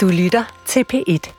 [0.00, 1.32] Du lytter til P1.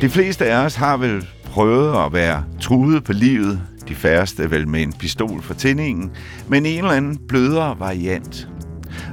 [0.00, 3.71] De fleste af os har vel prøvet at være truet på livet.
[3.88, 6.10] De færreste vel med en pistol for tændingen,
[6.48, 8.48] men en eller anden blødere variant.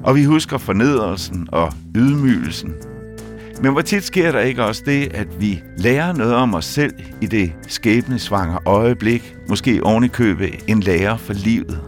[0.04, 2.74] Og vi husker fornedrelsen og ydmygelsen.
[3.62, 6.94] Men hvor tit sker der ikke også det, at vi lærer noget om os selv
[7.22, 10.12] i det skæbnesvangre øjeblik, måske oven
[10.68, 11.82] en lærer for livet.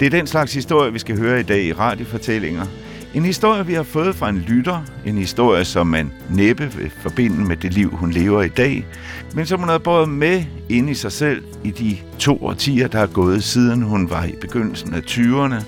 [0.00, 2.66] Det er den slags historie, vi skal høre i dag i radiofortællinger–
[3.14, 4.84] en historie, vi har fået fra en lytter.
[5.06, 8.86] En historie, som man næppe vil forbinde med det liv, hun lever i dag.
[9.34, 12.98] Men som hun har båret med ind i sig selv i de to årtier, der
[12.98, 15.64] er gået siden hun var i begyndelsen af 20'erne.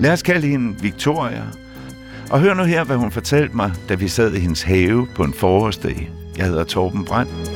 [0.00, 1.42] Lad os kalde hende Victoria.
[2.30, 5.24] Og hør nu her, hvad hun fortalte mig, da vi sad i hendes have på
[5.24, 6.10] en forårsdag.
[6.36, 7.52] Jeg hedder Torben Brandt.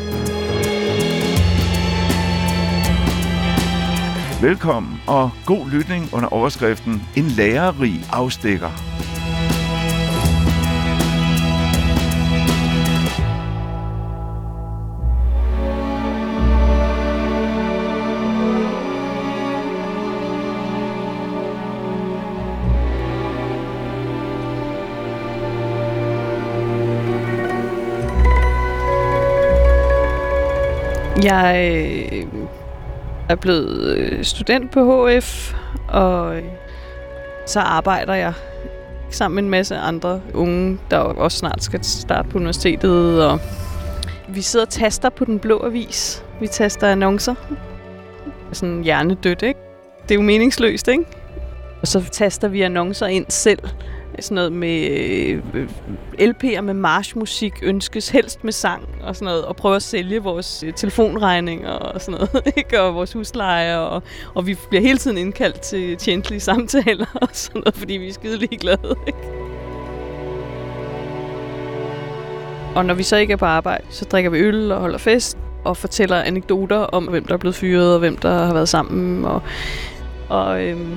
[4.42, 8.70] Velkommen og god lytning under overskriften En lærerig afstikker.
[31.22, 31.70] Jeg
[32.12, 32.26] øh,
[33.28, 35.54] er blevet øh, student på HF,
[35.88, 36.44] og øh,
[37.46, 38.32] så arbejder jeg
[39.10, 43.26] sammen med en masse andre unge, der også snart skal starte på universitetet.
[43.26, 43.40] Og
[44.28, 46.24] vi sidder og taster på den blå avis.
[46.40, 47.34] Vi taster annoncer.
[48.52, 49.60] Sådan hjernedødt, ikke?
[50.02, 51.04] Det er jo meningsløst, ikke?
[51.80, 53.58] Og så taster vi annoncer ind selv
[54.22, 54.88] sådan noget med
[55.54, 55.68] øh,
[56.18, 60.62] LP'er med marchmusik ønskes helst med sang og sådan noget, og prøve at sælge vores
[60.62, 62.82] øh, telefonregninger og sådan noget, ikke?
[62.82, 64.02] og vores husleje, og,
[64.34, 68.12] og vi bliver hele tiden indkaldt til tjentlige samtaler og sådan noget, fordi vi er
[68.12, 68.96] skide ligeglade.
[69.06, 69.18] Ikke?
[72.76, 75.38] Og når vi så ikke er på arbejde, så drikker vi øl og holder fest,
[75.64, 79.24] og fortæller anekdoter om, hvem der er blevet fyret, og hvem der har været sammen,
[79.24, 79.42] og,
[80.28, 80.94] og øhm,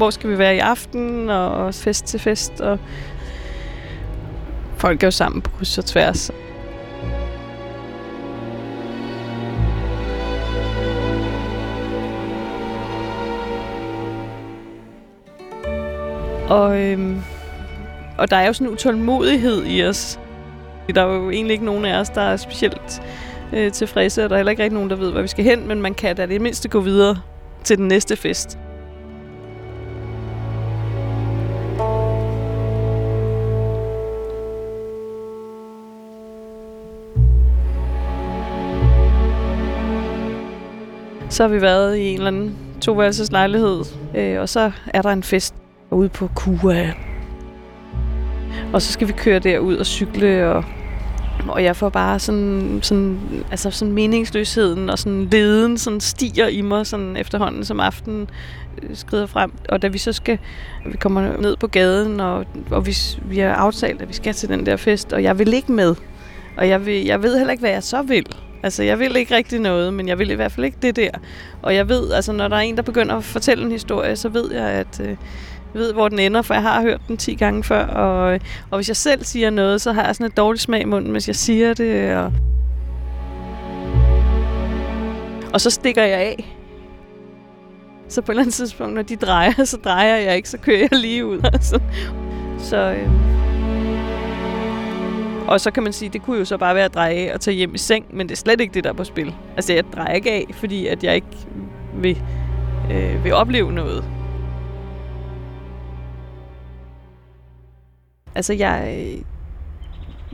[0.00, 2.78] hvor skal vi være i aften, og fest til fest, og
[4.76, 6.30] folk er jo sammen på kryds og tværs.
[16.48, 17.22] Og, øhm,
[18.18, 20.20] og der er jo sådan en utålmodighed i os.
[20.94, 23.02] Der er jo egentlig ikke nogen af os, der er specielt
[23.52, 25.68] øh, tilfredse, og der er heller ikke rigtig nogen, der ved, hvor vi skal hen,
[25.68, 27.16] men man kan da det mindste gå videre
[27.64, 28.58] til den næste fest.
[41.30, 43.84] Så har vi været i en eller anden toværelses lejlighed,
[44.16, 45.54] øh, og så er der en fest
[45.90, 46.92] ude på Kua.
[48.72, 50.64] Og så skal vi køre derud og cykle, og,
[51.48, 53.18] og jeg får bare sådan, sådan,
[53.50, 58.30] altså sådan meningsløsheden og sådan leden sådan stiger i mig sådan efterhånden, som aftenen
[58.82, 59.52] øh, skrider frem.
[59.68, 60.38] Og da vi så skal,
[60.86, 64.48] vi kommer ned på gaden, og, og vi, vi har aftalt, at vi skal til
[64.48, 65.94] den der fest, og jeg vil ikke med.
[66.56, 68.26] Og jeg, vil, jeg ved heller ikke, hvad jeg så vil.
[68.62, 71.10] Altså, jeg vil ikke rigtig noget, men jeg vil i hvert fald ikke det der.
[71.62, 74.28] Og jeg ved, altså, når der er en, der begynder at fortælle en historie, så
[74.28, 75.00] ved jeg, at...
[75.04, 75.16] Øh,
[75.74, 77.86] ved, hvor den ender, for jeg har hørt den 10 gange før.
[77.86, 80.84] Og, og hvis jeg selv siger noget, så har jeg sådan et dårligt smag i
[80.84, 82.16] munden, hvis jeg siger det.
[82.16, 82.32] Og,
[85.52, 86.56] og så stikker jeg af.
[88.08, 90.78] Så på et eller andet tidspunkt, når de drejer, så drejer jeg ikke, så kører
[90.78, 91.40] jeg lige ud.
[91.52, 91.80] Altså.
[92.58, 92.76] Så...
[92.76, 93.08] Øh,
[95.50, 97.40] og så kan man sige, det kunne jo så bare være at dreje af og
[97.40, 99.34] tage hjem i seng, men det er slet ikke det, der er på spil.
[99.56, 101.26] Altså, jeg drejer ikke af, fordi at jeg ikke
[101.94, 102.22] vil,
[102.90, 104.04] øh, vil opleve noget.
[108.34, 109.22] Altså, jeg, øh,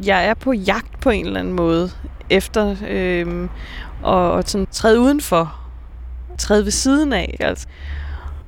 [0.07, 1.91] jeg er på jagt på en eller anden måde,
[2.31, 3.49] efter øh,
[4.03, 5.61] og, og sådan træde udenfor,
[6.39, 7.37] træde ved siden af.
[7.41, 7.67] Altså,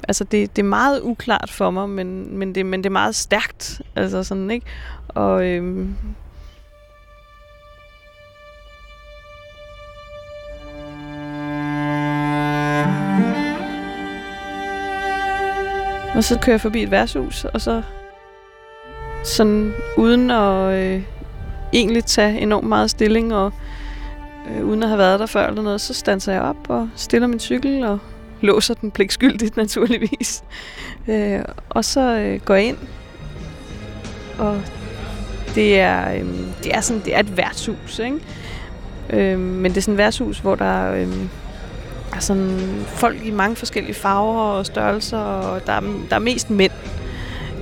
[0.08, 3.14] altså det, det er meget uklart for mig, men, men, det, men det er meget
[3.14, 3.82] stærkt.
[3.96, 4.66] Altså sådan, ikke?
[5.08, 5.88] Og øh,
[16.18, 17.82] Og så kører jeg forbi et værtshus, og så
[19.24, 21.02] sådan uden at øh,
[21.72, 23.52] egentlig tage enormt meget stilling og
[24.50, 27.28] øh, uden at have været der før eller noget, så standser jeg op og stiller
[27.28, 27.98] min cykel og
[28.40, 30.44] låser den pligtskyldigt naturligvis.
[31.08, 32.78] Øh, og så øh, går jeg ind,
[34.38, 34.62] og
[35.54, 36.26] det er, øh,
[36.62, 38.18] det er sådan, det er et værtshus, ikke?
[39.10, 41.14] Øh, men det er sådan et værtshus, hvor der øh,
[42.18, 45.80] er sådan folk i mange forskellige farver og størrelser, og der er,
[46.10, 46.72] der er mest mænd.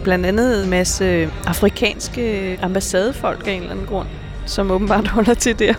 [0.05, 4.09] Blandt andet en masse afrikanske ambassadefolk af en eller anden grund,
[4.47, 5.75] som åbenbart holder til der.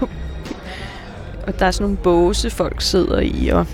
[1.47, 3.65] og der er sådan nogle båse, folk sidder i, og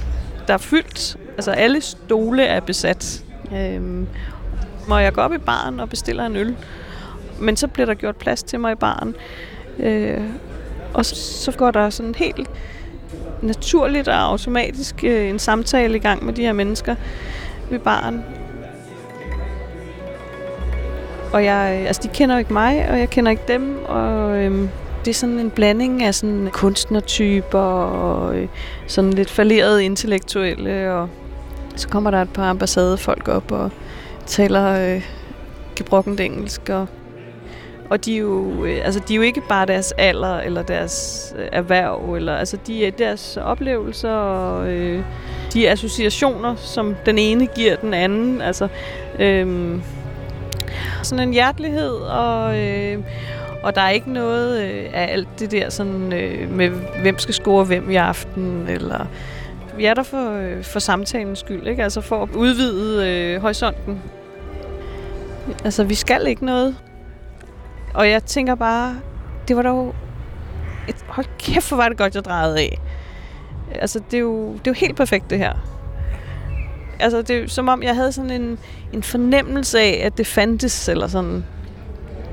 [0.48, 1.18] der er fyldt.
[1.36, 3.24] Altså alle stole er besat.
[3.56, 4.08] Øhm,
[4.88, 6.56] må jeg gå op i baren og bestiller en øl.
[7.40, 9.16] Men så bliver der gjort plads til mig i baren.
[9.80, 10.22] Øh,
[10.94, 12.50] og så, så går der sådan helt
[13.44, 16.96] naturligt og automatisk øh, en samtale i gang med de her mennesker
[17.70, 18.24] ved baren.
[21.34, 24.38] Og jeg, øh, altså de kender jo ikke mig, og jeg kender ikke dem, og
[24.38, 24.70] øhm,
[25.06, 28.48] det er sådan en blanding af sådan kunstnertyper og øh,
[28.88, 31.10] sådan lidt falderede intellektuelle, og
[31.76, 33.72] så kommer der et par ambassadefolk op og
[34.26, 35.02] taler øh,
[35.76, 36.88] gebrokkent engelsk, og
[37.94, 41.34] og de er jo, øh, altså, de er jo ikke bare deres alder eller deres
[41.38, 45.04] øh, erhverv, eller, altså, de er deres oplevelser og øh,
[45.54, 48.42] de associationer, som den ene giver den anden.
[48.42, 48.68] Altså,
[49.20, 49.80] øh,
[51.04, 52.98] sådan en hjertelighed, og, øh,
[53.64, 56.70] og der er ikke noget øh, af alt det der sådan, øh, med,
[57.02, 59.06] hvem skal score hvem i aften, eller
[59.78, 61.84] vi er der for, øh, for samtalens skyld, ikke?
[61.84, 64.02] Altså for at udvide øh, horisonten.
[65.66, 66.76] Altså, vi skal ikke noget.
[67.94, 68.96] Og jeg tænker bare,
[69.48, 69.96] det var dog...
[70.88, 72.80] Et, hold kæft, hvor var det godt, jeg drejede af.
[73.76, 75.54] Altså, det er jo, det er jo helt perfekt, det her.
[77.00, 78.60] Altså, det er som om, jeg havde sådan en,
[78.94, 81.46] en fornemmelse af, at det fandtes, eller sådan.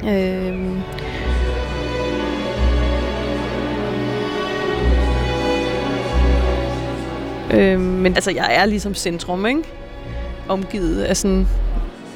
[0.08, 0.82] Øhm,
[7.54, 9.62] Øhm, men altså, jeg er ligesom centrum, ikke?
[10.48, 11.46] Omgivet af sådan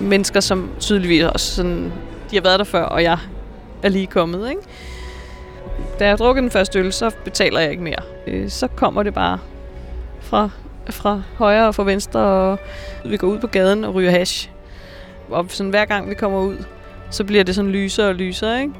[0.00, 1.92] mennesker, som tydeligvis også sådan,
[2.30, 3.18] de har været der før, og jeg
[3.84, 4.62] er lige kommet, ikke?
[5.98, 8.02] Da jeg har drukket den første øl, så betaler jeg ikke mere.
[8.26, 9.38] Øh, så kommer det bare
[10.20, 10.50] fra,
[10.90, 12.58] fra højre og fra venstre, og
[13.04, 14.50] vi går ud på gaden og ryger hash.
[15.30, 16.64] Og sådan hver gang vi kommer ud,
[17.10, 18.74] så bliver det sådan lysere og lysere, ikke?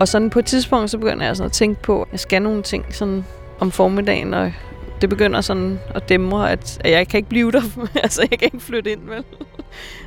[0.00, 2.42] Og sådan på et tidspunkt, så begynder jeg sådan at tænke på, at jeg skal
[2.42, 3.24] nogle ting sådan
[3.58, 4.52] om formiddagen, og
[5.00, 7.62] det begynder sådan at dæmre, at, at jeg kan ikke blive der.
[8.04, 9.24] altså, jeg kan ikke flytte ind, vel?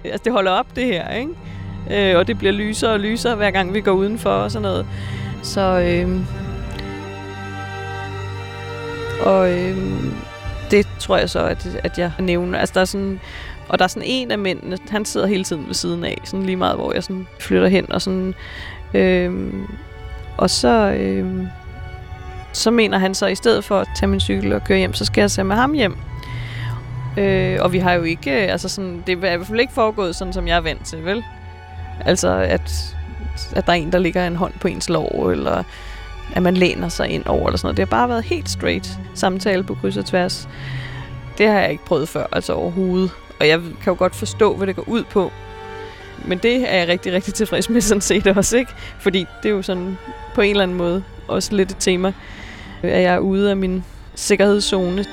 [0.04, 1.32] altså, det holder op, det her, ikke?
[1.92, 4.86] Øh, og det bliver lysere og lysere, hver gang vi går udenfor og sådan noget.
[5.44, 6.20] Så, øh,
[9.22, 9.78] og øh,
[10.72, 12.60] det tror jeg så, at, at jeg nævner.
[12.60, 13.20] Altså, der er sådan,
[13.68, 16.46] og der er sådan en af mændene, han sidder hele tiden ved siden af, sådan
[16.46, 18.34] lige meget, hvor jeg sådan flytter hen, og sådan,
[18.94, 19.54] øh,
[20.38, 21.48] og så, øh,
[22.54, 24.94] så mener han så, at i stedet for at tage min cykel og køre hjem,
[24.94, 25.98] så skal jeg tage med ham hjem.
[27.18, 29.74] Øh, og vi har jo ikke, øh, altså sådan, det er i hvert fald ikke
[29.74, 31.24] foregået sådan, som jeg er vant til, vel?
[32.06, 32.96] Altså, at,
[33.56, 35.64] at der er en, der ligger en hånd på ens lår, eller
[36.36, 37.78] at man læner sig ind over, eller sådan noget.
[37.78, 40.50] Det har bare været helt straight samtale på kryds og tværs.
[41.38, 43.12] Det har jeg ikke prøvet før, altså overhovedet.
[43.40, 45.32] Og jeg kan jo godt forstå, hvad det går ud på.
[46.26, 48.72] Men det er jeg rigtig, rigtig tilfreds med sådan set også, ikke?
[49.00, 49.98] Fordi det er jo sådan
[50.36, 52.08] på en eller anden måde også lidt et tema,
[52.84, 53.84] øh, at jeg er ude af min
[54.16, 55.06] sikkerhedszone.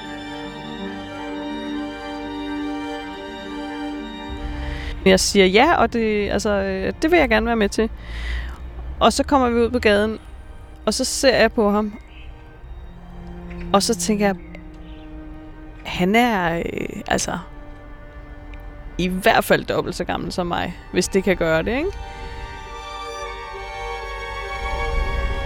[5.05, 7.91] Jeg siger ja, og det, altså, øh, det vil jeg gerne være med til.
[9.01, 10.19] Og så kommer vi ud på gaden,
[10.87, 11.99] og så ser jeg på ham.
[13.73, 14.37] Og så tænker jeg,
[15.85, 17.39] han er øh, altså
[18.99, 21.91] i hvert fald dobbelt så gammel som mig, hvis det kan gøre det, ikke?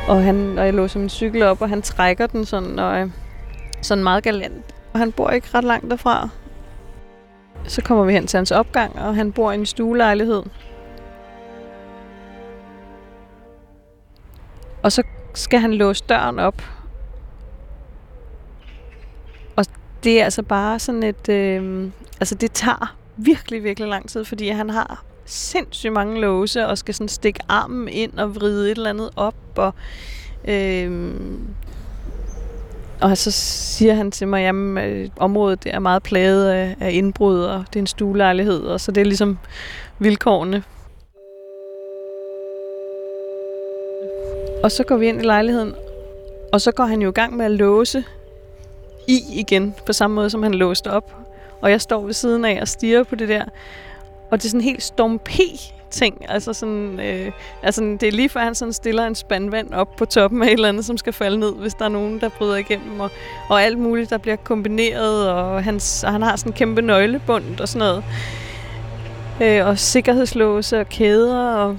[0.08, 3.10] Og, han, og jeg låser min cykel op, og han trækker den sådan, og, øh,
[3.82, 4.74] sådan meget galant.
[4.92, 6.28] Og han bor ikke ret langt derfra.
[7.64, 10.42] Så kommer vi hen til hans opgang, og han bor i en stuelejlighed.
[14.82, 15.02] Og så
[15.34, 16.62] skal han låse døren op.
[19.56, 19.64] Og
[20.04, 21.28] det er altså bare sådan et...
[21.28, 21.90] Øh,
[22.20, 26.94] altså det tager virkelig, virkelig lang tid, fordi han har sindssygt mange låse, og skal
[26.94, 29.74] sådan stikke armen ind og vride et eller andet op, og,
[30.44, 31.14] øh,
[33.00, 37.40] og så siger han til mig, at øh, området er meget plaget af, af indbrud,
[37.40, 39.38] og det er en stuelejlighed, og så det er ligesom
[39.98, 40.62] vilkårene.
[44.62, 45.74] Og så går vi ind i lejligheden,
[46.52, 48.04] og så går han jo i gang med at låse
[49.08, 51.19] i igen, på samme måde som han låste op.
[51.60, 53.44] Og jeg står ved siden af og stiger på det der.
[54.30, 55.20] Og det er sådan helt Storm
[55.90, 56.30] ting.
[56.30, 59.96] Altså, sådan, øh, altså det er lige før, han sådan stiller en spand vand op
[59.96, 62.28] på toppen af et eller andet, som skal falde ned, hvis der er nogen, der
[62.28, 63.00] bryder igennem.
[63.00, 63.10] Og,
[63.48, 67.60] og alt muligt, der bliver kombineret, og, hans, og han har sådan en kæmpe nøglebund
[67.60, 68.04] og sådan noget.
[69.42, 71.78] Øh, og sikkerhedslåse og kæder, og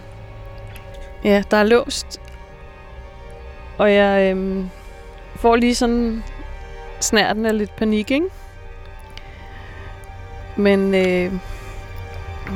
[1.23, 2.21] ja, der er låst.
[3.77, 4.65] Og jeg øh,
[5.35, 6.23] får lige sådan
[6.99, 8.25] snærten af lidt panik, ikke?
[10.61, 11.33] Men, øh,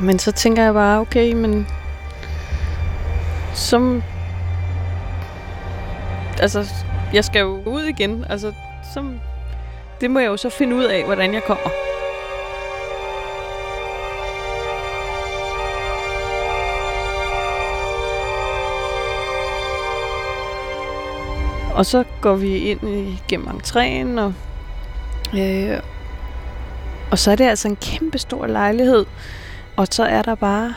[0.02, 1.66] men så tænker jeg bare, okay, men
[3.54, 4.02] som...
[6.40, 6.66] Altså,
[7.12, 8.24] jeg skal jo ud igen.
[8.30, 8.52] Altså,
[8.94, 9.20] som,
[10.00, 11.68] det må jeg jo så finde ud af, hvordan jeg kommer.
[21.74, 24.32] Og så går vi ind igennem entréen, og,
[25.38, 25.95] øh,
[27.10, 29.06] og så er det altså en kæmpe stor lejlighed.
[29.76, 30.74] Og så er der bare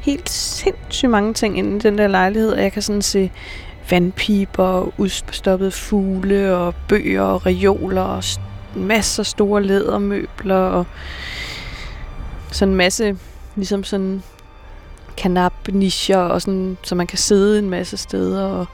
[0.00, 3.30] helt sindssygt mange ting inde i den der lejlighed, og jeg kan sådan se
[3.90, 8.24] vandpiber, udstoppede fugle og bøger og reoler og
[8.74, 10.86] masser af store lædermøbler og
[12.52, 13.16] sådan en masse
[13.56, 14.22] ligesom sådan
[15.16, 18.66] kanap nischer og sådan, så man kan sidde en masse steder og,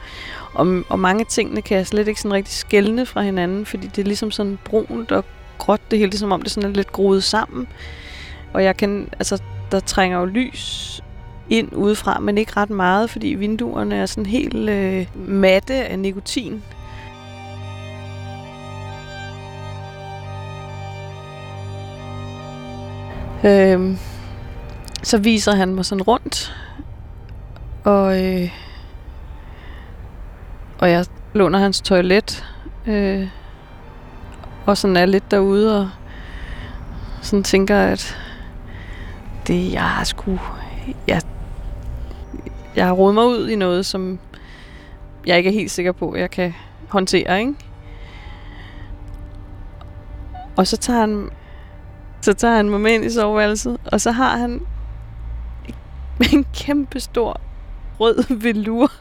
[0.54, 3.98] og, og mange tingene kan jeg slet ikke sådan rigtig skælne fra hinanden, fordi det
[3.98, 5.24] er ligesom sådan brunt og
[5.58, 7.68] gråt det hele, som om det sådan er lidt groet sammen.
[8.52, 11.00] Og jeg kan, altså der trænger jo lys
[11.50, 16.62] ind udefra, men ikke ret meget, fordi vinduerne er sådan helt øh, matte af nikotin.
[23.44, 23.98] Øhm,
[25.02, 26.56] så viser han mig sådan rundt,
[27.84, 28.50] og, øh,
[30.78, 32.44] og jeg låner hans toilet,
[32.86, 33.28] øh,
[34.68, 35.90] og sådan er lidt derude, og
[37.22, 38.18] sådan tænker, at
[39.46, 40.38] det, jeg har sgu...
[41.06, 41.22] Jeg,
[42.76, 44.18] jeg har rodet mig ud i noget, som
[45.26, 46.54] jeg ikke er helt sikker på, at jeg kan
[46.88, 47.54] håndtere, ikke?
[50.56, 51.30] Og så tager han,
[52.20, 54.60] så tager han mig med ind i soveværelset, og så har han
[56.32, 57.40] en kæmpe stor
[58.00, 58.92] rød velur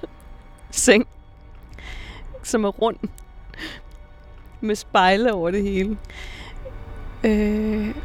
[0.71, 1.07] seng,
[2.43, 2.97] som er rund
[4.61, 5.97] med spejle over det hele.
[7.23, 7.95] Øh,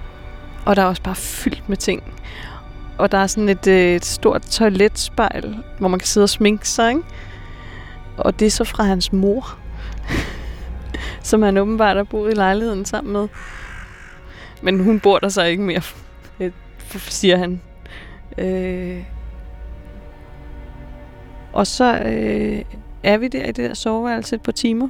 [0.67, 2.03] og der er også bare fyldt med ting.
[2.99, 6.69] Og der er sådan et, øh, et stort toiletspejl, hvor man kan sidde og sminke
[6.69, 7.03] sig, ikke?
[8.17, 9.59] Og det er så fra hans mor,
[11.23, 13.29] som han åbenbart har boet i lejligheden sammen med.
[14.63, 15.83] Men hun bor der så ikke mere,
[16.41, 16.53] øh,
[16.95, 17.61] siger han.
[18.39, 19.05] Øh,
[21.53, 22.63] og så øh,
[23.03, 24.89] er vi der i det der soveværelse et par timer.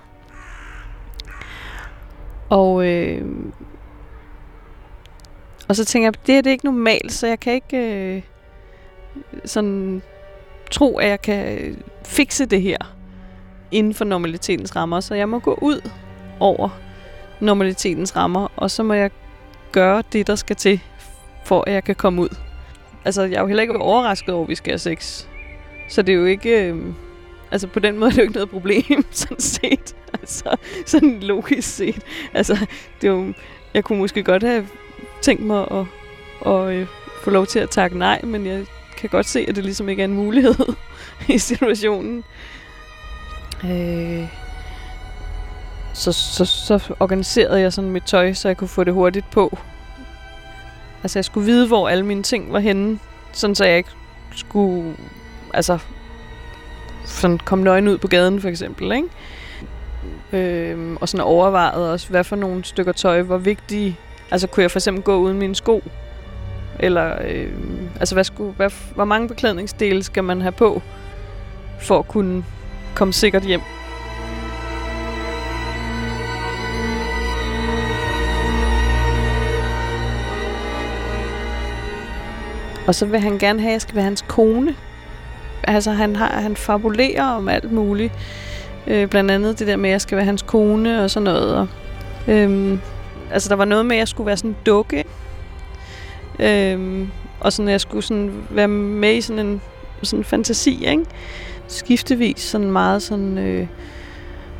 [2.52, 3.24] Og øh,
[5.68, 8.22] og så tænker jeg, det er det ikke normalt, så jeg kan ikke øh,
[9.44, 10.02] sådan
[10.70, 12.76] tro, at jeg kan fikse det her
[13.70, 15.00] inden for normalitetens rammer.
[15.00, 15.90] Så jeg må gå ud
[16.40, 16.68] over
[17.40, 19.10] normalitetens rammer, og så må jeg
[19.72, 20.80] gøre det, der skal til,
[21.44, 22.36] for at jeg kan komme ud.
[23.04, 25.26] Altså, jeg er jo heller ikke overrasket over, at vi skal have sex.
[25.88, 26.68] Så det er jo ikke...
[26.68, 26.86] Øh,
[27.52, 29.96] altså, på den måde er det jo ikke noget problem, sådan set.
[30.12, 30.56] Altså,
[30.86, 32.02] sådan logisk set.
[32.34, 32.66] Altså,
[33.00, 33.32] det er jo...
[33.74, 34.66] Jeg kunne måske godt have
[35.22, 35.86] tænkt mig at,
[36.52, 36.86] at, øh,
[37.22, 38.66] få lov til at takke nej, men jeg
[38.96, 40.74] kan godt se, at det ligesom ikke er en mulighed
[41.34, 42.24] i situationen.
[43.64, 44.26] Øh,
[45.94, 49.58] så, så, så organiserede jeg sådan mit tøj, så jeg kunne få det hurtigt på.
[51.02, 52.98] Altså jeg skulle vide, hvor alle mine ting var henne,
[53.32, 53.90] sådan så jeg ikke
[54.36, 54.96] skulle
[55.54, 55.78] altså,
[57.04, 58.92] sådan kom nøgen ud på gaden for eksempel.
[58.92, 59.08] Ikke?
[60.72, 63.98] Øhm, og sådan overvejede også, hvad for nogle stykker tøj var vigtige
[64.32, 65.82] Altså kunne jeg for eksempel gå uden mine sko?
[66.80, 67.52] Eller øh,
[68.00, 70.82] altså hvad skulle, hvad, hvor mange beklædningsdele skal man have på,
[71.80, 72.44] for at kunne
[72.94, 73.60] komme sikkert hjem?
[82.86, 84.76] Og så vil han gerne have, at jeg skal være hans kone.
[85.64, 88.12] Altså han, har, han fabulerer om alt muligt.
[88.86, 91.54] Øh, blandt andet det der med, at jeg skal være hans kone og sådan noget.
[91.54, 91.68] Og,
[92.28, 92.78] øh,
[93.30, 95.04] altså der var noget med, at jeg skulle være sådan en dukke.
[96.38, 99.60] Øhm, og sådan, at jeg skulle sådan være med i sådan en
[100.02, 101.04] sådan fantasi, ikke?
[101.68, 103.66] Skiftevis sådan meget sådan, øh,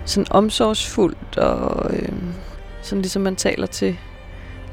[0.04, 2.12] sådan omsorgsfuldt og øh,
[2.82, 3.98] sådan ligesom man taler til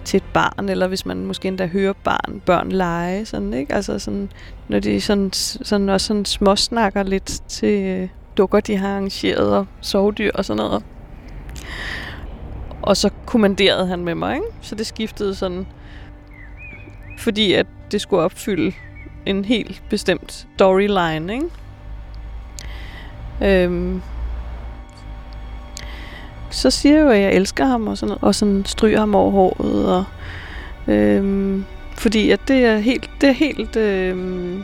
[0.10, 3.74] til et barn, eller hvis man måske endda hører barn, børn lege, sådan, ikke?
[3.74, 4.32] Altså sådan,
[4.68, 9.66] når de sådan, sådan også sådan småsnakker lidt til øh, dukker, de har arrangeret, og
[9.82, 10.84] sovedyr og sådan noget.
[12.82, 14.48] Og så kommanderede han med mig, ikke?
[14.62, 15.68] Så det skiftede sådan
[17.18, 18.72] fordi at det skulle opfylde
[19.26, 21.46] en helt bestemt storyline, ikke?
[23.42, 24.02] Øhm,
[26.50, 29.32] så siger jeg jo, at jeg elsker ham, og sådan, og sådan stryger ham over
[29.32, 30.04] håret, og
[30.94, 31.66] øhm,
[31.98, 34.64] fordi at det er helt, det er helt, øhm,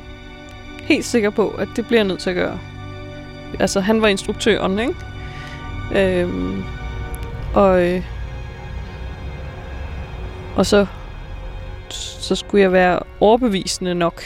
[0.82, 2.60] helt sikker på, at det bliver jeg nødt til at gøre.
[3.60, 4.96] Altså, han var instruktøren, ikke?
[5.96, 6.64] Øhm,
[7.54, 8.04] og, øh,
[10.56, 10.86] og så,
[11.90, 14.24] så skulle jeg være overbevisende nok.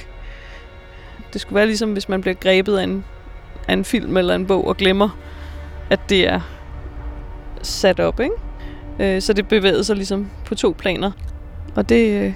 [1.33, 3.05] Det skulle være ligesom, hvis man bliver grebet af en,
[3.67, 5.09] af en film eller en bog og glemmer,
[5.89, 6.58] at det er
[7.61, 8.35] sat op, ikke?
[8.99, 11.11] Øh, så det bevægede sig ligesom på to planer.
[11.75, 12.33] Og det, øh,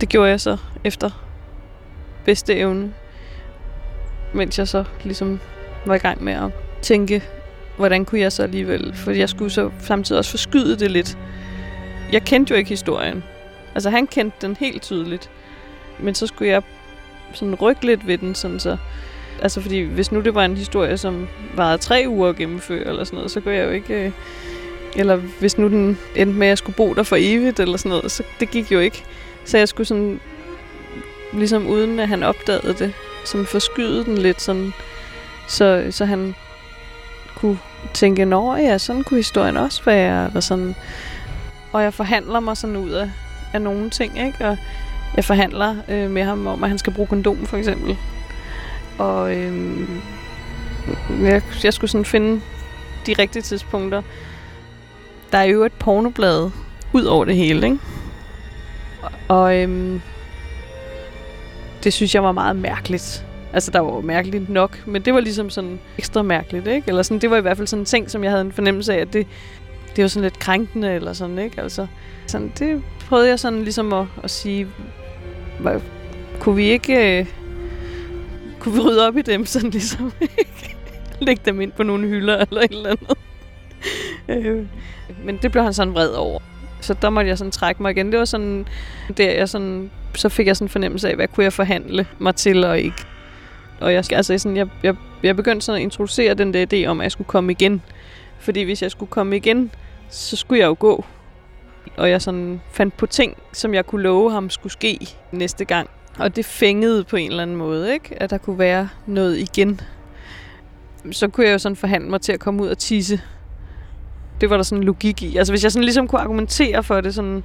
[0.00, 1.10] det gjorde jeg så efter
[2.24, 2.92] bedste evne.
[4.34, 5.40] Mens jeg så ligesom
[5.86, 6.50] var i gang med at
[6.82, 7.22] tænke,
[7.76, 8.94] hvordan kunne jeg så alligevel...
[8.94, 11.18] For jeg skulle så samtidig også forskyde det lidt.
[12.12, 13.24] Jeg kendte jo ikke historien.
[13.74, 15.30] Altså han kendte den helt tydeligt.
[15.98, 16.62] Men så skulle jeg
[17.32, 18.76] sådan rykke lidt ved den, sådan så...
[19.42, 23.04] Altså fordi hvis nu det var en historie, som varede tre uger at gennemføre, eller
[23.04, 23.94] sådan noget, så kunne jeg jo ikke...
[23.94, 24.12] Øh,
[24.96, 27.88] eller hvis nu den endte med, at jeg skulle bo der for evigt, eller sådan
[27.88, 29.04] noget, så det gik jo ikke.
[29.44, 30.20] Så jeg skulle sådan,
[31.32, 32.92] ligesom uden at han opdagede det,
[33.24, 34.72] sådan forskyde den lidt, sådan,
[35.48, 36.34] så, så han
[37.36, 37.58] kunne
[37.94, 40.74] tænke, nå ja, sådan kunne historien også være, eller sådan.
[41.72, 43.10] Og jeg forhandler mig sådan ud af,
[43.52, 44.48] af nogle ting, ikke?
[44.48, 44.56] Og
[45.16, 47.96] jeg forhandler øh, med ham om, at han skal bruge kondom, for eksempel.
[49.00, 49.80] Og øh,
[51.22, 52.40] jeg, jeg skulle sådan finde
[53.06, 54.02] de rigtige tidspunkter.
[55.32, 56.50] Der er jo et pornoblad
[56.92, 57.78] ud over det hele, ikke?
[59.28, 60.00] Og øhm,
[61.84, 63.26] det synes jeg var meget mærkeligt.
[63.52, 66.88] Altså, der var jo mærkeligt nok, men det var ligesom sådan ekstra mærkeligt, ikke?
[66.88, 68.94] Eller sådan, det var i hvert fald sådan en ting, som jeg havde en fornemmelse
[68.94, 69.26] af, at det,
[69.96, 71.60] det var sådan lidt krænkende, eller sådan, ikke?
[71.62, 71.86] Altså,
[72.26, 74.68] sådan, det prøvede jeg sådan ligesom at, at sige,
[75.60, 75.80] hvad,
[76.40, 77.20] kunne vi ikke...
[77.20, 77.26] Øh,
[78.60, 80.12] kunne vi rydde op i dem, sådan ligesom.
[81.20, 83.18] Lægge dem ind på nogle hylder, eller et eller andet.
[84.28, 84.66] øh,
[85.24, 86.40] men det blev han sådan vred over.
[86.80, 88.10] Så der måtte jeg sådan trække mig igen.
[88.10, 88.66] Det var sådan,
[89.16, 92.34] der jeg sådan, så fik jeg sådan en fornemmelse af, hvad kunne jeg forhandle mig
[92.34, 93.04] til og ikke.
[93.80, 97.00] Og jeg, altså sådan, jeg, jeg, jeg begyndte sådan at introducere den der idé om,
[97.00, 97.82] at jeg skulle komme igen.
[98.38, 99.70] Fordi hvis jeg skulle komme igen,
[100.08, 101.04] så skulle jeg jo gå.
[101.96, 104.98] Og jeg sådan fandt på ting, som jeg kunne love ham skulle ske
[105.32, 105.90] næste gang.
[106.18, 108.22] Og det fængede på en eller anden måde, ikke?
[108.22, 109.80] At der kunne være noget igen.
[111.12, 113.20] Så kunne jeg jo sådan forhandle mig til at komme ud og tisse
[114.40, 115.36] det var der sådan en logik i.
[115.36, 117.42] Altså hvis jeg sådan ligesom kunne argumentere for det sådan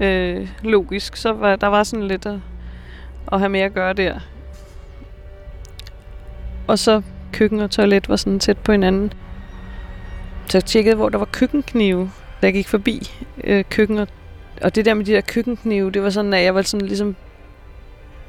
[0.00, 2.38] øh, logisk, så var der var sådan lidt at,
[3.32, 4.18] at have mere at gøre der.
[6.66, 9.12] Og så køkken og toilet var sådan tæt på hinanden.
[10.46, 12.10] Så jeg tjekkede, hvor der var køkkenknive,
[12.42, 13.10] da jeg gik forbi
[13.44, 13.98] øh, køkken.
[13.98, 14.08] Og,
[14.62, 17.16] og det der med de der køkkenknive, det var sådan, at jeg var sådan ligesom...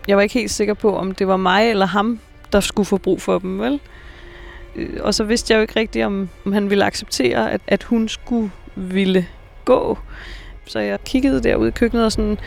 [0.07, 2.19] Jeg var ikke helt sikker på, om det var mig eller ham,
[2.51, 3.79] der skulle få brug for dem, vel?
[4.75, 7.83] Øh, og så vidste jeg jo ikke rigtigt, om, om han ville acceptere, at, at
[7.83, 9.27] hun skulle ville
[9.65, 9.97] gå.
[10.65, 12.37] Så jeg kiggede derude i køkkenet og sådan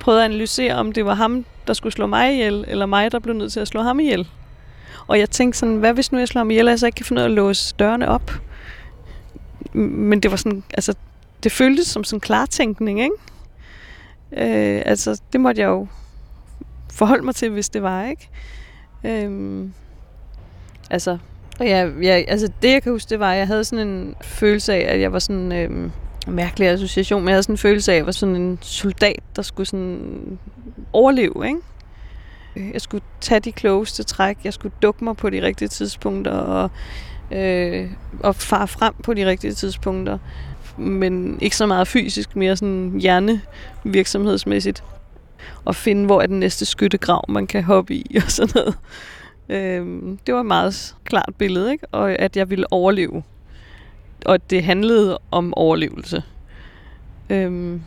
[0.00, 3.18] prøvede at analysere, om det var ham, der skulle slå mig ihjel, eller mig, der
[3.18, 4.28] blev nødt til at slå ham ihjel.
[5.06, 6.96] Og jeg tænkte sådan, hvad hvis nu jeg slår ham ihjel, og jeg så ikke
[6.96, 8.32] kan finde ud af at låse dørene op?
[9.72, 10.94] Men det var sådan, altså,
[11.42, 13.14] det føltes som sådan klartænkning, ikke?
[14.32, 15.86] Øh, altså, det måtte jeg jo
[17.00, 18.28] forholde mig til, hvis det var, ikke?
[19.04, 19.72] Øhm,
[20.90, 21.18] altså,
[21.60, 24.14] og ja, ja, altså det jeg kan huske, det var, at jeg havde sådan en
[24.22, 25.52] følelse af, at jeg var sådan...
[25.52, 25.90] Øhm,
[26.26, 29.22] mærkelig association, men jeg havde sådan en følelse af, at jeg var sådan en soldat,
[29.36, 30.38] der skulle sådan
[30.92, 31.58] overleve, ikke?
[32.56, 36.32] Øh, jeg skulle tage de klogeste træk, jeg skulle dukke mig på de rigtige tidspunkter,
[36.32, 36.70] og,
[37.30, 40.18] øh, og fare frem på de rigtige tidspunkter.
[40.76, 44.84] Men ikke så meget fysisk, mere sådan hjernevirksomhedsmæssigt.
[45.64, 48.74] Og finde, hvor er den næste skyttegrav, man kan hoppe i, og sådan noget.
[49.48, 51.86] Øhm, det var et meget klart billede, ikke?
[51.92, 53.22] Og at jeg ville overleve.
[54.26, 56.22] Og det handlede om overlevelse.
[57.30, 57.82] Øhm,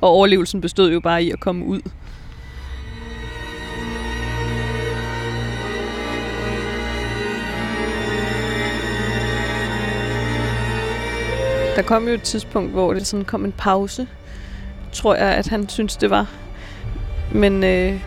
[0.00, 1.80] og overlevelsen bestod jo bare i at komme ud.
[11.76, 14.06] Der kom jo et tidspunkt, hvor det sådan kom en pause,
[14.92, 16.26] tror jeg, at han synes det var
[17.32, 18.00] men øh,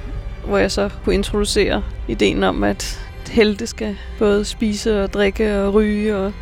[0.45, 5.73] hvor jeg så kunne introducere ideen om, at helte skal både spise og drikke og
[5.73, 6.17] ryge.
[6.17, 6.33] Og,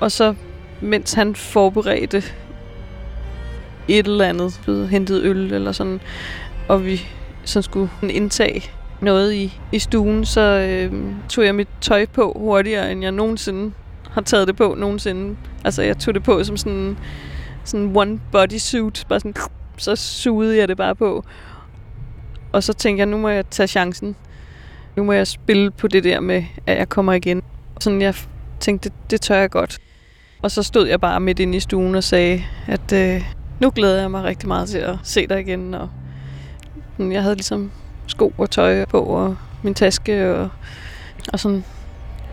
[0.00, 0.34] og så,
[0.80, 2.22] mens han forberedte
[3.88, 6.00] et eller andet, blevet hentet øl eller sådan,
[6.68, 7.06] og vi
[7.44, 10.92] så skulle indtage noget i, i stuen, så øh,
[11.28, 13.72] tog jeg mit tøj på hurtigere, end jeg nogensinde
[14.10, 15.36] har taget det på nogensinde.
[15.64, 16.96] Altså, jeg tog det på som sådan
[17.64, 19.06] sådan one bodysuit.
[19.08, 19.34] Bare sådan,
[19.76, 21.24] så sugede jeg det bare på.
[22.52, 24.16] Og så tænkte jeg, nu må jeg tage chancen.
[24.96, 27.42] Nu må jeg spille på det der med, at jeg kommer igen.
[27.80, 28.14] Sådan jeg
[28.60, 29.78] tænkte, det, det tør jeg godt.
[30.42, 33.22] Og så stod jeg bare midt inde i stuen og sagde, at øh,
[33.60, 35.74] nu glæder jeg mig rigtig meget til at se dig igen.
[35.74, 35.88] Og
[36.98, 37.70] jeg havde ligesom
[38.06, 40.48] sko og tøj på, og min taske, og,
[41.32, 41.64] og sådan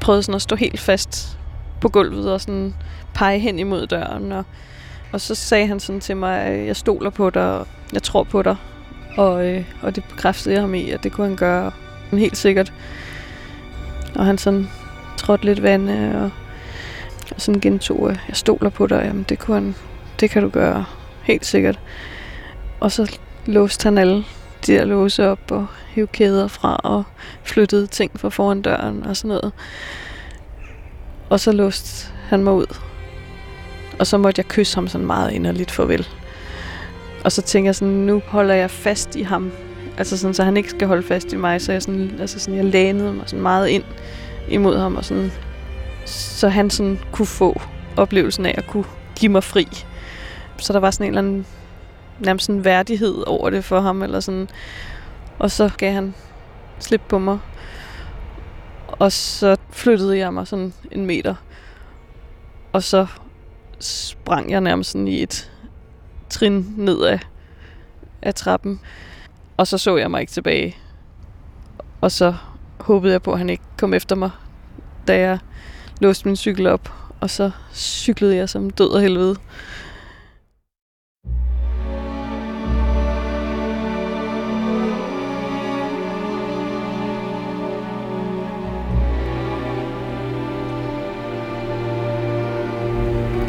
[0.02, 1.40] prøvede sådan at stå helt fast
[1.86, 2.74] på gulvet og sådan
[3.14, 4.32] pege hen imod døren.
[4.32, 4.44] Og,
[5.12, 8.24] og så sagde han sådan til mig, at jeg stoler på dig, og jeg tror
[8.24, 8.56] på dig.
[9.18, 11.72] Og, øh, og det bekræftede jeg ham i, at det kunne han gøre
[12.12, 12.74] helt sikkert.
[14.16, 14.70] Og han sådan
[15.18, 16.30] trådte lidt vand, øh, og,
[17.36, 19.02] og sådan gentog, at jeg stoler på dig.
[19.06, 19.76] Jamen, det, kunne han,
[20.20, 20.86] det kan du gøre,
[21.24, 21.80] helt sikkert.
[22.80, 24.26] Og så låste han alle
[24.68, 27.04] de der låse op og hævde kæder fra og
[27.44, 29.52] flyttede ting fra foran døren og sådan noget.
[31.30, 32.76] Og så låste han mig ud.
[34.00, 36.08] Og så måtte jeg kysse ham sådan meget inderligt farvel.
[37.24, 39.52] Og så tænker jeg sådan, nu holder jeg fast i ham.
[39.98, 41.62] Altså sådan, så han ikke skal holde fast i mig.
[41.62, 43.84] Så jeg, sådan, altså sådan, jeg lænede mig sådan meget ind
[44.50, 44.96] imod ham.
[44.96, 45.32] Og sådan,
[46.06, 47.62] så han sådan kunne få
[47.98, 48.86] oplevelsen af at kunne
[49.16, 49.68] give mig fri.
[50.58, 51.46] Så der var sådan en eller anden
[52.20, 54.02] nærmest en værdighed over det for ham.
[54.02, 54.50] Eller sådan.
[55.40, 56.14] Og så gav han
[56.80, 57.40] slip på mig.
[59.00, 61.36] Og så flyttede jeg mig sådan en meter.
[62.74, 63.08] Og så
[63.80, 65.52] sprang jeg nærmest sådan i et
[66.30, 67.20] trin ned af,
[68.22, 68.80] af trappen.
[69.58, 70.78] Og så så jeg mig ikke tilbage.
[72.02, 72.34] Og så
[72.80, 74.32] håbede jeg på, at han ikke kom efter mig,
[75.08, 75.40] da jeg
[76.02, 76.94] låste min cykel op.
[77.20, 79.36] Og så cyklede jeg som død og helvede.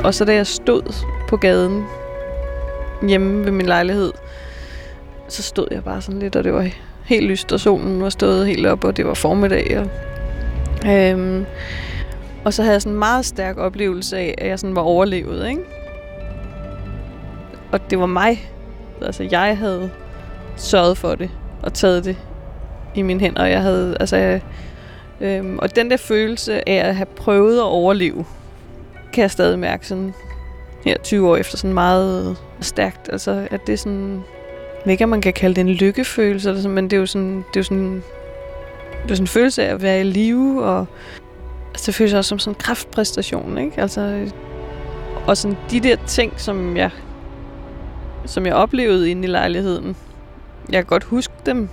[0.06, 0.94] Og så da jeg stod
[1.28, 1.84] på gaden
[3.08, 4.12] hjemme ved min lejlighed,
[5.28, 6.68] så stod jeg bare sådan lidt, og det var
[7.04, 9.78] helt lyst, og solen var stået helt op, og det var formiddag.
[9.78, 9.86] Og,
[10.90, 11.46] øhm,
[12.44, 15.48] og så havde jeg sådan en meget stærk oplevelse af, at jeg sådan var overlevet,
[15.48, 15.62] ikke?
[17.72, 18.50] Og det var mig.
[19.02, 19.90] Altså, jeg havde
[20.56, 21.30] sørget for det,
[21.62, 22.16] og taget det
[22.94, 23.46] i mine hænder.
[23.46, 24.40] Jeg havde, altså,
[25.20, 28.24] øhm, og den der følelse af at have prøvet at overleve,
[29.16, 30.14] kan jeg stadig mærke sådan
[30.84, 33.08] her 20 år efter sådan meget stærkt.
[33.12, 34.22] Altså, at det er sådan...
[34.84, 37.06] Jeg ikke, om man kan kalde det en lykkefølelse, eller sådan, men det er jo
[37.06, 38.02] sådan, det er jo sådan,
[39.02, 40.86] det er sådan en følelse af at være i live, og
[41.70, 43.80] altså, det føles også som sådan en kraftpræstation, ikke?
[43.80, 44.30] Altså,
[45.26, 46.90] og sådan de der ting, som jeg,
[48.24, 49.96] som jeg oplevede inde i lejligheden,
[50.68, 51.68] jeg kan godt huske dem,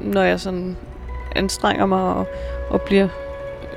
[0.00, 0.76] når jeg sådan
[1.36, 2.26] anstrenger mig og,
[2.70, 3.08] og bliver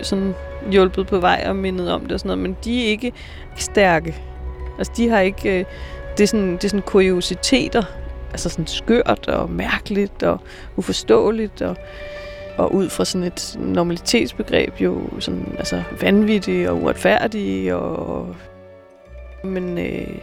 [0.03, 0.35] sådan
[0.71, 3.11] hjulpet på vej og mindet om det og sådan noget, men de er ikke
[3.55, 4.15] stærke.
[4.77, 5.59] Altså, de har ikke...
[5.59, 5.65] Øh,
[6.17, 7.83] det er sådan, det er sådan kuriositeter,
[8.31, 10.39] altså sådan skørt og mærkeligt og
[10.75, 11.75] uforståeligt og,
[12.57, 18.35] og ud fra sådan et normalitetsbegreb jo sådan, altså vanvittigt og uretfærdigt og
[19.43, 20.17] men øh,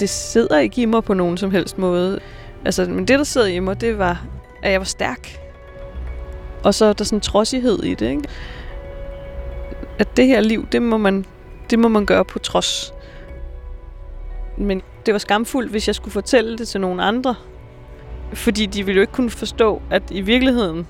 [0.00, 2.20] det sidder ikke i mig på nogen som helst måde.
[2.64, 4.26] Altså, men det, der sidder i mig, det var,
[4.62, 5.40] at jeg var stærk.
[6.64, 8.22] Og så er der sådan en trodsighed i det, ikke?
[9.98, 11.24] At det her liv, det må man,
[11.70, 12.94] det må man gøre på trods.
[14.56, 17.34] Men det var skamfuldt, hvis jeg skulle fortælle det til nogen andre.
[18.32, 20.86] Fordi de ville jo ikke kunne forstå, at i virkeligheden,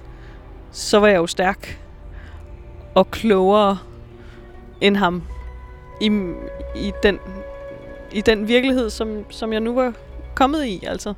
[0.72, 1.78] så var jeg jo stærk
[2.94, 3.78] og klogere
[4.80, 5.22] end ham
[6.00, 6.06] i,
[6.76, 7.18] i, den,
[8.12, 9.92] i den virkelighed, som, som jeg nu var
[10.34, 10.84] kommet i.
[10.86, 11.14] Altså.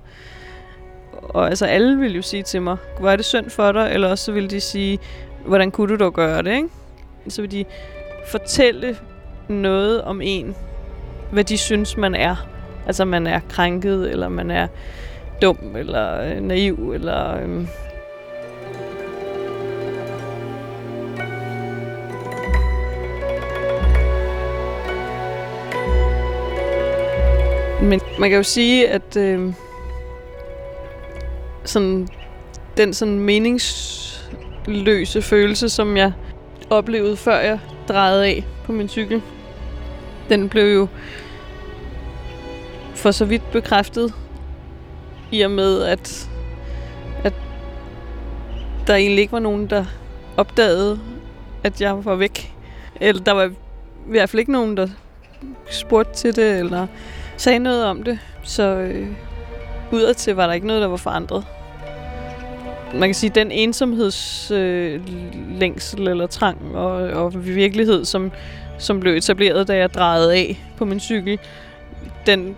[1.22, 3.90] Og altså alle ville jo sige til mig, hvor er det synd for dig?
[3.92, 4.98] Eller også så ville de sige,
[5.46, 6.56] hvordan kunne du dog gøre det?
[6.56, 6.68] Ikke?
[7.28, 7.64] Så vil de
[8.26, 8.96] fortælle
[9.48, 10.56] noget om en,
[11.32, 12.36] hvad de synes, man er.
[12.86, 14.66] Altså, man er krænket, eller man er
[15.42, 17.36] dum, eller øh, naiv, eller...
[17.36, 17.66] Øh,
[27.82, 29.52] Men man kan jo sige, at øh,
[31.64, 32.08] sådan,
[32.76, 36.12] den sådan meningsløse følelse, som jeg
[36.70, 39.22] oplevede, før jeg drejede af på min cykel,
[40.28, 40.86] den blev jo
[42.94, 44.14] for så vidt bekræftet
[45.30, 46.30] i og med, at,
[47.24, 47.34] at
[48.86, 49.84] der egentlig ikke var nogen, der
[50.36, 51.00] opdagede,
[51.64, 52.54] at jeg var væk.
[53.00, 53.50] Eller der var i
[54.06, 54.88] hvert fald ikke nogen, der
[55.70, 56.86] spurgte til det, eller
[57.36, 58.18] sagde noget om det.
[58.42, 59.06] Så øh,
[59.92, 61.44] udadtil var der ikke noget, der var forandret.
[62.94, 68.32] Man kan sige, at den ensomhedslængsel øh, eller trang og, og virkelighed, som,
[68.78, 71.38] som blev etableret, da jeg drejede af på min cykel,
[72.26, 72.56] den,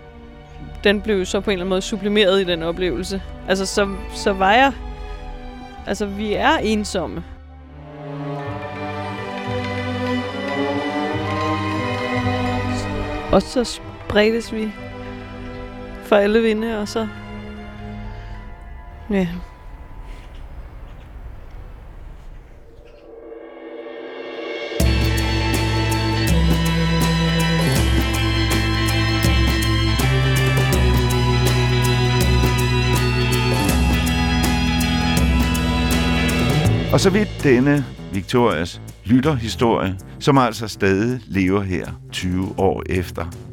[0.83, 3.21] den blev så på en eller anden måde sublimeret i den oplevelse.
[3.47, 4.71] Altså, så, så var jeg...
[5.87, 7.23] Altså, vi er ensomme.
[13.31, 14.71] Og så spredtes vi
[16.03, 17.07] for alle vinde, og så...
[19.09, 19.27] Ja.
[36.93, 43.52] Og så vidt denne Victorias lytterhistorie, som altså stadig lever her 20 år efter.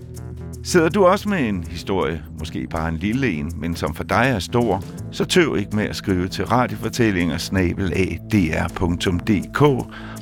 [0.65, 4.33] Sidder du også med en historie, måske bare en lille en, men som for dig
[4.35, 7.39] er stor, så tøv ikke med at skrive til radiofortællinger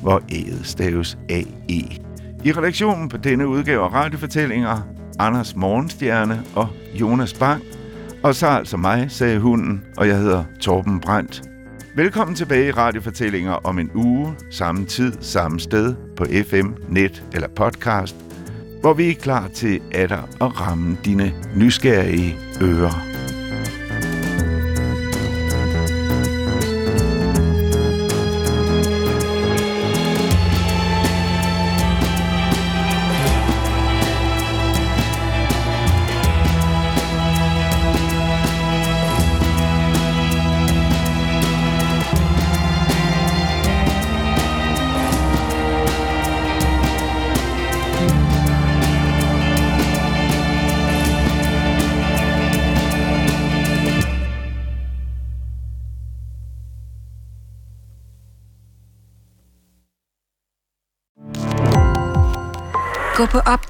[0.02, 1.98] hvor æget staves AE.
[2.44, 4.80] I redaktionen på denne udgave af radiofortællinger,
[5.18, 6.68] Anders Morgenstjerne og
[7.00, 7.62] Jonas Bang,
[8.22, 11.42] og så altså mig, sagde hunden, og jeg hedder Torben Brandt.
[11.96, 17.48] Velkommen tilbage i Radiofortællinger om en uge, samme tid, samme sted, på FM, net eller
[17.48, 18.16] podcast,
[18.88, 23.07] hvor vi er klar til at ramme dine nysgerrige ører.